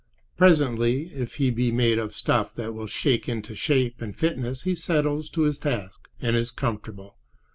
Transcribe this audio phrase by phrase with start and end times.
[0.35, 4.73] Presently, if he be made of stuff that will shake into shape and fitness, he
[4.73, 7.17] settles to his tasks and is comfortable.